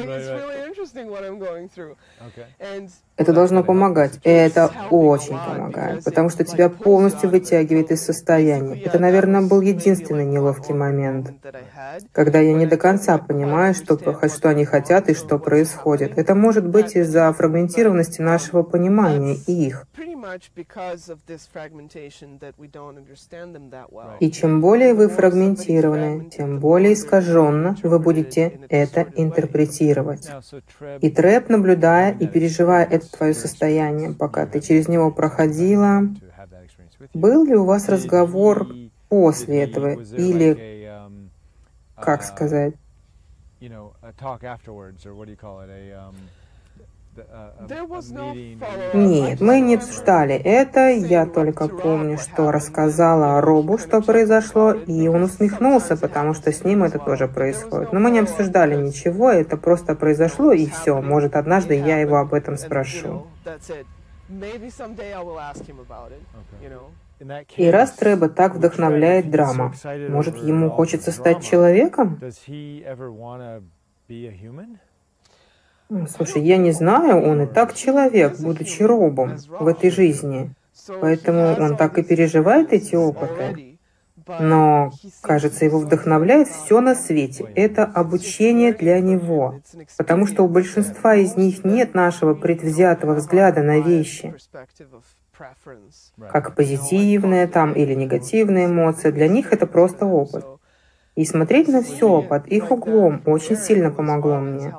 [3.17, 4.19] Это должно помогать.
[4.23, 8.81] И это очень помогает, потому что тебя полностью вытягивает из состояния.
[8.81, 11.33] Это, наверное, был единственный неловкий момент,
[12.11, 16.17] когда я не до конца понимаю, что, что они хотят и что происходит.
[16.17, 19.85] Это может быть из-за фрагментированности нашего понимания и их.
[24.19, 30.29] И чем более вы фрагментированы, тем более искаженно вы будете это интерпретировать.
[31.01, 36.03] И Трэп, наблюдая и переживая это твое состояние, пока ты через него проходила,
[37.13, 38.67] был ли у вас разговор
[39.09, 40.89] после этого или,
[41.95, 42.75] как сказать,
[48.93, 50.89] Нет, мы не обсуждали это.
[50.89, 56.83] Я только помню, что рассказала Робу, что произошло, и он усмехнулся, потому что с ним
[56.83, 57.91] это тоже происходит.
[57.91, 61.01] Но мы не обсуждали ничего, это просто произошло, и все.
[61.01, 63.27] Может, однажды я его об этом спрошу.
[67.57, 69.73] И раз Трэба так вдохновляет драма,
[70.09, 72.19] может, ему хочется стать человеком?
[76.09, 80.53] Слушай, я не знаю, он и так человек, будучи робом в этой жизни.
[81.01, 83.77] Поэтому он так и переживает эти опыты.
[84.39, 87.51] Но, кажется, его вдохновляет все на свете.
[87.55, 89.59] Это обучение для него.
[89.97, 94.33] Потому что у большинства из них нет нашего предвзятого взгляда на вещи.
[96.31, 100.45] Как позитивная там или негативная эмоция, для них это просто опыт.
[101.15, 104.73] И смотреть на все под их углом очень сильно помогло мне.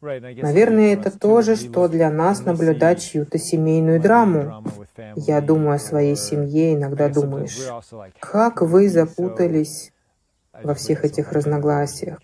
[0.00, 4.64] Наверное, это то же, что для нас наблюдать чью-то семейную драму.
[5.16, 7.58] Я думаю о своей семье, иногда думаешь,
[8.20, 9.92] как вы запутались
[10.62, 12.20] во всех этих разногласиях.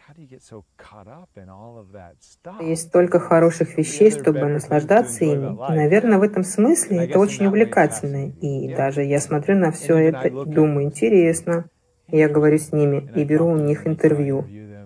[2.60, 5.54] Есть столько хороших вещей, чтобы наслаждаться ими.
[5.54, 8.32] И, наверное, в этом смысле это очень увлекательно.
[8.40, 11.66] И даже я смотрю на все это и думаю, интересно.
[12.08, 14.44] Я говорю с ними и беру у них интервью.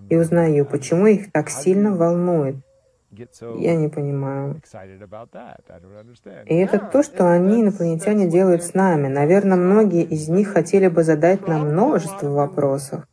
[0.09, 2.55] И узнаю, почему их так сильно волнует
[3.11, 4.61] я не понимаю.
[6.45, 9.07] И это то, что они, инопланетяне, делают с нами.
[9.07, 13.05] Наверное, многие из них хотели бы задать нам множество вопросов.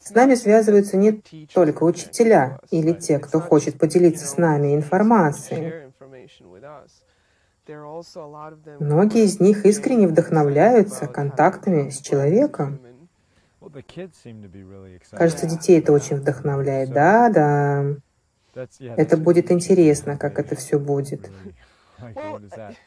[0.00, 1.22] С нами связываются не
[1.54, 5.92] только учителя или те, кто хочет поделиться с нами информацией.
[8.80, 12.80] Многие из них искренне вдохновляются контактами с человеком.
[15.10, 16.90] Кажется, детей это очень вдохновляет.
[16.90, 17.84] Да, да.
[18.80, 21.30] Это будет интересно, как это все будет.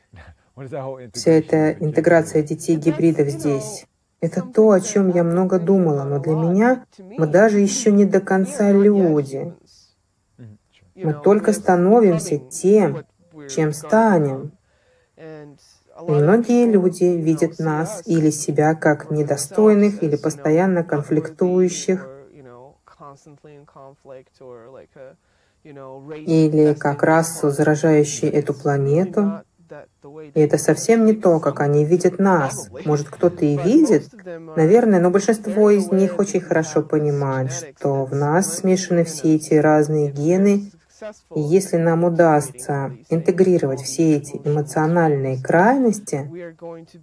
[1.13, 3.85] Вся эта интеграция детей-гибридов здесь.
[4.21, 8.21] Это то, о чем я много думала, но для меня мы даже еще не до
[8.21, 9.53] конца люди.
[10.95, 13.05] Мы только становимся тем,
[13.49, 14.53] чем станем.
[16.01, 22.09] Многие люди видят нас или себя как недостойных, или постоянно конфликтующих,
[25.63, 29.41] или как расу, заражающую эту планету.
[30.35, 32.69] И это совсем не то, как они видят нас.
[32.85, 34.09] Может, кто-то и видит,
[34.55, 40.11] наверное, но большинство из них очень хорошо понимает, что в нас смешаны все эти разные
[40.11, 40.71] гены,
[41.35, 46.29] и если нам удастся интегрировать все эти эмоциональные крайности,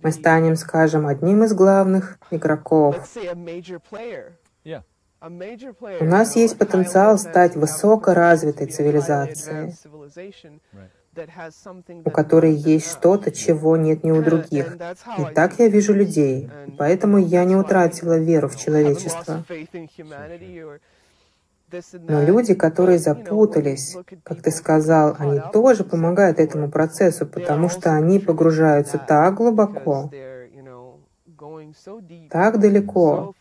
[0.03, 2.97] мы станем, скажем, одним из главных игроков.
[6.01, 9.75] У нас есть потенциал стать высокоразвитой цивилизацией,
[12.05, 14.77] у которой есть что-то, чего нет ни у других.
[15.19, 19.45] И так я вижу людей, поэтому я не утратила веру в человечество.
[21.95, 28.19] Но люди, которые запутались, как ты сказал, они тоже помогают этому процессу, потому что они
[28.19, 30.11] погружаются так глубоко,
[32.31, 33.35] так далеко,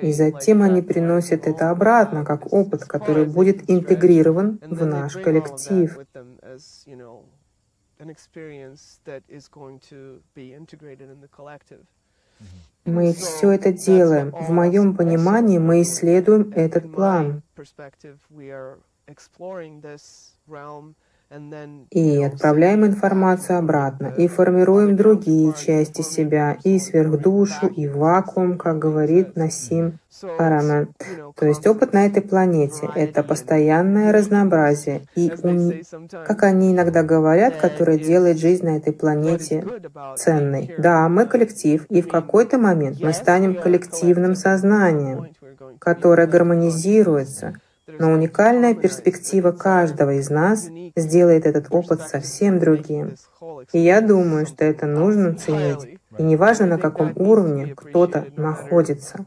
[0.00, 5.98] и затем они приносят это обратно, как опыт, который будет интегрирован в наш коллектив.
[12.84, 14.32] Мы все это делаем.
[14.32, 17.42] В моем понимании мы исследуем этот план
[21.90, 29.36] и отправляем информацию обратно, и формируем другие части себя, и сверхдушу, и вакуум, как говорит
[29.36, 29.98] Насим
[30.36, 30.88] Харамен.
[31.36, 35.72] То есть опыт на этой планете— это постоянное разнообразие, и, ум,
[36.10, 39.64] как они иногда говорят, которое делает жизнь на этой планете
[40.16, 40.74] ценной.
[40.76, 45.28] Да, мы коллектив, и в какой-то момент мы станем коллективным сознанием,
[45.78, 47.54] которое гармонизируется,
[47.86, 53.16] но уникальная перспектива каждого из нас сделает этот опыт совсем другим.
[53.72, 55.98] И я думаю, что это нужно ценить.
[56.18, 59.24] И неважно, на каком уровне кто-то находится.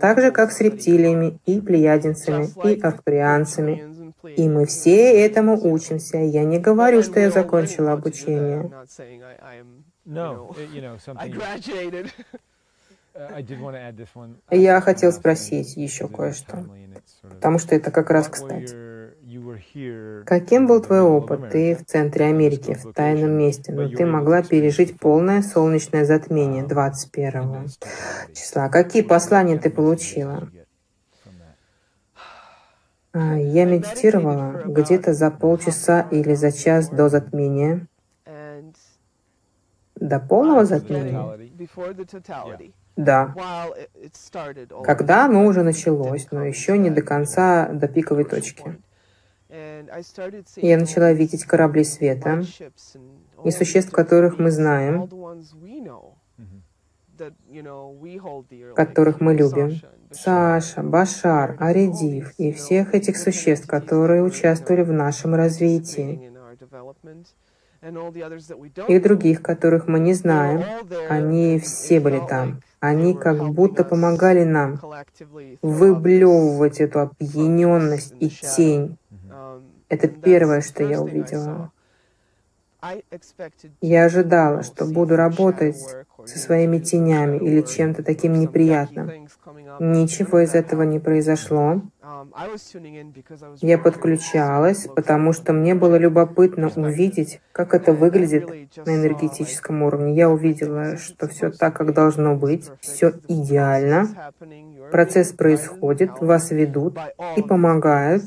[0.00, 3.84] Так же, как с рептилиями и плеядинцами, и арктурианцами.
[4.36, 6.18] И мы все этому учимся.
[6.18, 8.70] Я не говорю, что я закончила обучение.
[14.50, 16.64] Я хотел спросить еще кое-что,
[17.22, 18.74] потому что это как раз кстати.
[20.24, 21.50] Каким был твой опыт?
[21.50, 27.68] Ты в центре Америки, в тайном месте, но ты могла пережить полное солнечное затмение 21
[28.32, 28.68] числа.
[28.68, 30.48] Какие послания ты получила?
[33.12, 37.86] А, я медитировала где-то за полчаса или за час до затмения.
[39.94, 41.38] До полного затмения?
[42.96, 43.34] Да.
[44.84, 48.78] Когда оно уже началось, но еще не до конца, до пиковой точки.
[50.56, 52.42] Я начала видеть корабли света
[53.44, 55.08] и существ, которых мы знаем,
[58.74, 59.80] которых мы любим.
[60.10, 66.30] Саша, Башар, Аридив и всех этих существ, которые участвовали в нашем развитии.
[68.88, 70.62] И других, которых мы не знаем,
[71.08, 72.60] они все были там.
[72.80, 74.80] Они как будто помогали нам
[75.62, 78.96] выблевывать эту опьяненность и тень.
[79.88, 81.70] Это первое, что я увидела.
[83.80, 85.78] Я ожидала, что буду работать
[86.26, 89.28] со своими тенями или чем-то таким неприятным.
[89.80, 91.82] Ничего из этого не произошло.
[93.60, 98.48] Я подключалась, потому что мне было любопытно увидеть, как это выглядит
[98.84, 100.14] на энергетическом уровне.
[100.14, 104.32] Я увидела, что все так, как должно быть, все идеально.
[104.90, 106.98] Процесс происходит, вас ведут
[107.36, 108.24] и помогают.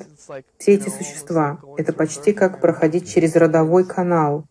[0.57, 4.45] Все эти существа— это почти как проходить через родовой канал.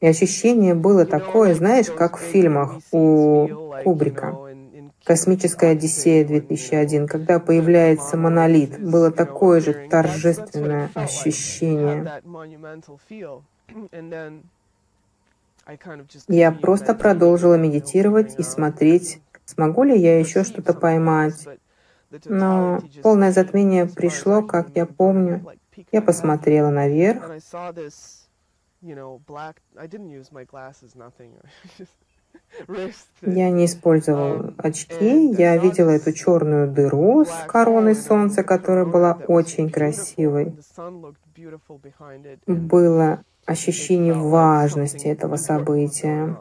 [0.00, 3.48] И ощущение было такое, знаешь, как в фильмах у
[3.82, 4.36] Кубрика.
[5.04, 12.20] «Космическая Одиссея 2001», когда появляется монолит, было такое же торжественное ощущение.
[16.28, 21.46] Я просто продолжила медитировать и смотреть, смогу ли я еще что-то поймать.
[22.24, 25.44] Но полное затмение пришло, как я помню.
[25.92, 27.30] Я посмотрела наверх,
[33.22, 39.18] Я не использовал um, очки, я видела эту черную дыру с короной солнца, которая была
[39.26, 40.54] очень красивой.
[42.46, 46.36] Было ощущение важности этого события.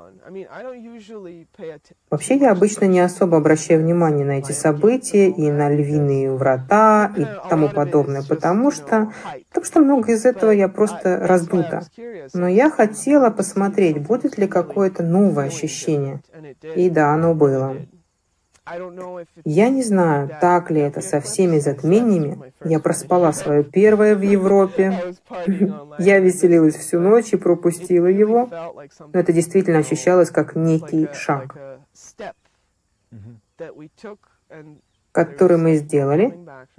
[2.10, 7.26] Вообще я обычно не особо обращаю внимание на эти события и на львиные врата и
[7.50, 9.12] тому подобное, потому что,
[9.50, 11.84] потому что много из этого я просто раздута.
[12.34, 16.22] Но я хотела посмотреть, будет ли какое-то новое ощущение.
[16.76, 17.76] И да, оно было.
[19.46, 22.52] Я не знаю, так ли это со всеми затмениями.
[22.64, 25.16] Я проспала свое первое в Европе.
[26.00, 28.50] Я веселилась всю ночь и пропустила его.
[29.14, 31.56] Но это действительно ощущалось как некий шаг,
[35.12, 36.34] который мы сделали,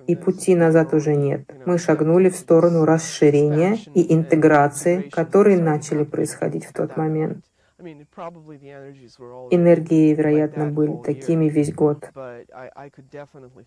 [0.09, 1.49] и пути назад уже нет.
[1.67, 7.46] Мы шагнули в сторону расширения и интеграции, которые начали происходить в тот момент.
[9.51, 12.11] Энергии, вероятно, были такими весь год.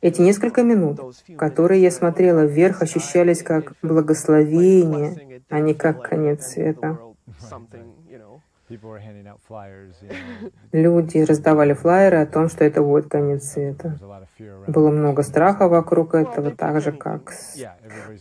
[0.01, 0.99] Эти несколько минут,
[1.38, 6.97] которые я смотрела вверх, ощущались как благословение, а не как конец света.
[10.72, 13.98] Люди раздавали флайеры о том, что это будет конец света.
[14.68, 17.34] Было много страха вокруг этого, так же как...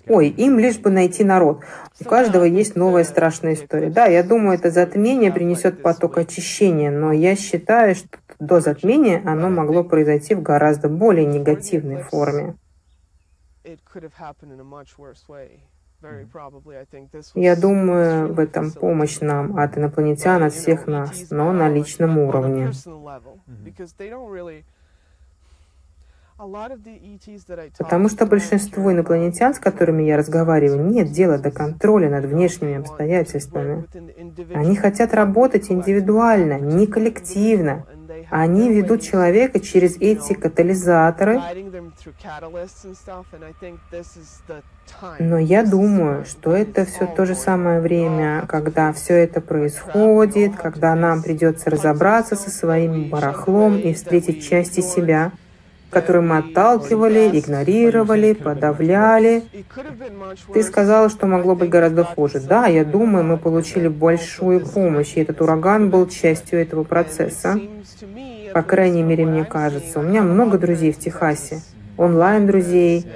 [0.07, 1.65] Ой, им лишь бы найти народ.
[2.01, 3.91] У каждого есть новая страшная история.
[3.91, 9.51] Да, я думаю, это затмение принесет поток очищения, но я считаю, что до затмения оно
[9.51, 12.57] могло произойти в гораздо более негативной форме.
[17.35, 22.71] Я думаю, в этом помощь нам от инопланетян, от всех нас, но на личном уровне.
[27.79, 33.85] Потому что большинству инопланетян, с которыми я разговариваю, нет дела до контроля над внешними обстоятельствами.
[34.55, 37.87] Они хотят работать индивидуально, не коллективно.
[38.31, 41.41] Они ведут человека через эти катализаторы.
[45.19, 50.95] Но я думаю, что это все то же самое время, когда все это происходит, когда
[50.95, 55.33] нам придется разобраться со своим барахлом и встретить части себя,
[55.91, 59.45] которые мы отталкивали, игнорировали, подавляли.
[60.53, 62.41] Ты сказала, что могло быть гораздо хуже.
[62.41, 67.59] Да, я думаю, мы получили большую помощь, и этот ураган был частью этого процесса.
[68.53, 70.01] По крайней мере, мне кажется.
[70.01, 71.63] У меня много друзей в Техасе,
[71.99, 73.07] онлайн-друзей.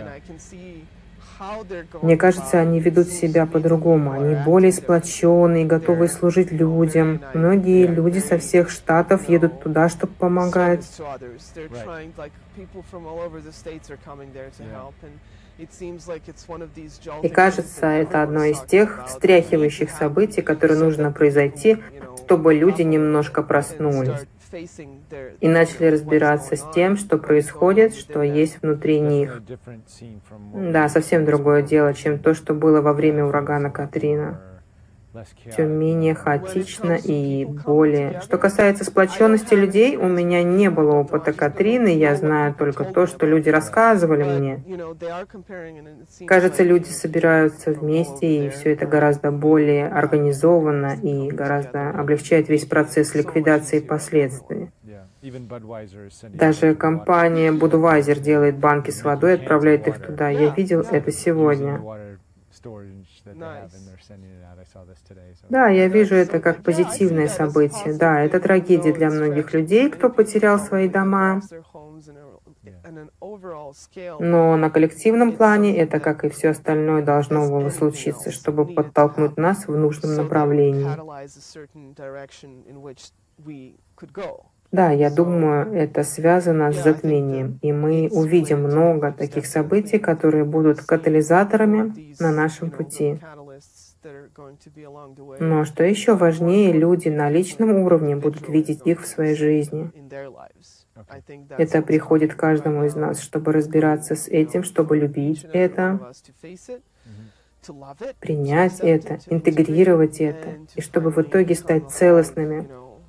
[2.03, 4.13] Мне кажется, они ведут себя по-другому.
[4.13, 7.21] Они более сплоченные, готовы служить людям.
[7.35, 10.87] Многие люди со всех штатов едут туда, чтобы помогать.
[17.23, 21.79] И кажется, это одно из тех встряхивающих событий, которые нужно произойти,
[22.25, 24.27] чтобы люди немножко проснулись.
[25.41, 29.43] И начали разбираться с тем, что происходит, что есть внутри них.
[30.55, 34.41] Да, совсем другое дело, чем то, что было во время урагана Катрина
[35.47, 38.21] все менее хаотично и более.
[38.23, 43.27] Что касается сплоченности людей, у меня не было опыта Катрины, я знаю только то, что
[43.27, 44.65] люди рассказывали мне.
[46.27, 53.15] Кажется, люди собираются вместе, и все это гораздо более организованно и гораздо облегчает весь процесс
[53.15, 54.71] ликвидации последствий.
[56.29, 60.31] Даже компания Budweiser делает банки с водой отправляет их туда.
[60.31, 61.81] Я видел это сегодня.
[65.49, 67.95] Да, я вижу это как позитивное событие.
[67.95, 71.41] Да, это трагедия для многих людей, кто потерял свои дома.
[74.21, 79.67] Но на коллективном плане это, как и все остальное, должно было случиться, чтобы подтолкнуть нас
[79.67, 80.87] в нужном направлении.
[84.73, 90.81] Да, я думаю, это связано с затмением, и мы увидим много таких событий, которые будут
[90.81, 93.21] катализаторами на нашем пути.
[95.41, 99.93] Но что еще важнее, люди на личном уровне будут видеть их в своей жизни.
[101.59, 106.13] Это приходит каждому из нас, чтобы разбираться с этим, чтобы любить это,
[108.21, 112.69] принять это, интегрировать это, и чтобы в итоге стать целостными,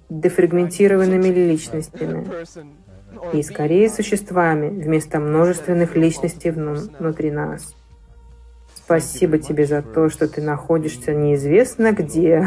[0.09, 2.25] дефрагментированными личностями
[3.31, 7.75] и скорее существами вместо множественных личностей внутри нас.
[8.85, 12.45] Спасибо тебе за то, что ты находишься неизвестно где,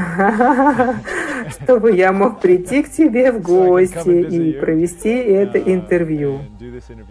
[1.48, 6.40] чтобы я мог прийти к тебе в гости и провести это интервью.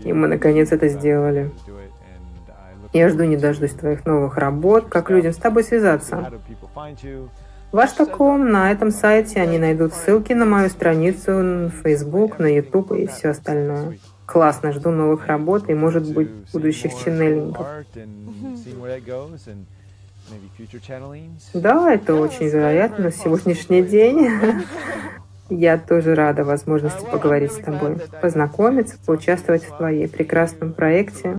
[0.03, 1.51] И мы наконец это сделали.
[2.93, 6.31] Я жду не дождусь твоих новых работ, как людям с тобой связаться.
[7.75, 13.05] Ваш.ком на этом сайте они найдут ссылки на мою страницу на Facebook, на YouTube и
[13.05, 13.99] все остальное.
[14.25, 17.67] Классно, жду новых работ и, может быть, будущих ченнелингов.
[21.53, 24.31] Да, это очень вероятно сегодняшний день.
[25.49, 31.37] Я тоже рада возможности поговорить с тобой, познакомиться, поучаствовать в твоей прекрасном проекте.